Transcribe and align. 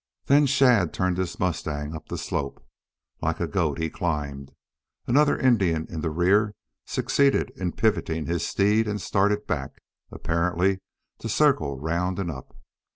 Then 0.25 0.47
Shadd 0.47 0.93
turned 0.95 1.19
his 1.19 1.39
mustang 1.39 1.95
up 1.95 2.09
the 2.09 2.17
slope. 2.17 2.65
Like 3.21 3.39
a 3.39 3.45
goat 3.45 3.77
he 3.77 3.91
climbed. 3.91 4.51
Another 5.05 5.37
Indian 5.37 5.85
in 5.91 6.01
the 6.01 6.09
rear 6.09 6.55
succeeded 6.87 7.51
in 7.55 7.73
pivoting 7.73 8.25
his 8.25 8.43
steed 8.43 8.87
and 8.87 8.99
started 8.99 9.45
back, 9.45 9.77
apparently 10.11 10.81
to 11.19 11.29
circle 11.29 11.79
round 11.79 12.17
and 12.17 12.31
up. 12.31 12.57